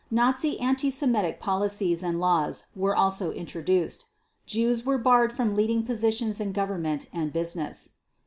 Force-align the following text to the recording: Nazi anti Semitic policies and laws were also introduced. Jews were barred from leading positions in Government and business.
Nazi 0.09 0.59
anti 0.59 0.89
Semitic 0.89 1.39
policies 1.39 2.01
and 2.01 2.19
laws 2.19 2.63
were 2.75 2.95
also 2.95 3.29
introduced. 3.31 4.07
Jews 4.47 4.83
were 4.83 4.97
barred 4.97 5.31
from 5.31 5.55
leading 5.55 5.83
positions 5.83 6.39
in 6.39 6.53
Government 6.53 7.05
and 7.13 7.31
business. 7.31 7.91